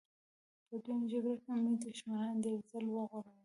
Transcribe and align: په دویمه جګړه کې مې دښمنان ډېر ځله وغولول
په 0.67 0.75
دویمه 0.83 1.05
جګړه 1.11 1.35
کې 1.43 1.51
مې 1.63 1.73
دښمنان 1.83 2.35
ډېر 2.45 2.57
ځله 2.69 2.91
وغولول 2.93 3.37